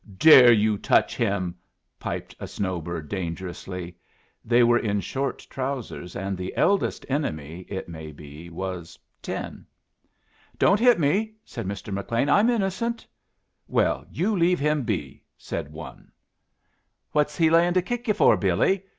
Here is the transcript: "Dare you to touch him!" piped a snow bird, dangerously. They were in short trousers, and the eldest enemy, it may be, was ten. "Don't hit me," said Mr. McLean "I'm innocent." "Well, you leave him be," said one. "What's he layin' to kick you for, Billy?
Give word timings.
"Dare 0.17 0.51
you 0.51 0.77
to 0.77 0.81
touch 0.81 1.15
him!" 1.15 1.53
piped 1.99 2.35
a 2.39 2.47
snow 2.47 2.81
bird, 2.81 3.07
dangerously. 3.07 3.95
They 4.43 4.63
were 4.63 4.79
in 4.79 4.99
short 4.99 5.45
trousers, 5.47 6.15
and 6.15 6.35
the 6.35 6.57
eldest 6.57 7.05
enemy, 7.07 7.67
it 7.69 7.87
may 7.87 8.11
be, 8.11 8.49
was 8.49 8.97
ten. 9.21 9.63
"Don't 10.57 10.79
hit 10.79 10.99
me," 10.99 11.35
said 11.45 11.67
Mr. 11.67 11.93
McLean 11.93 12.29
"I'm 12.29 12.49
innocent." 12.49 13.05
"Well, 13.67 14.03
you 14.09 14.35
leave 14.35 14.57
him 14.59 14.81
be," 14.81 15.21
said 15.37 15.71
one. 15.71 16.11
"What's 17.11 17.37
he 17.37 17.51
layin' 17.51 17.75
to 17.75 17.81
kick 17.83 18.07
you 18.07 18.15
for, 18.15 18.35
Billy? 18.37 18.83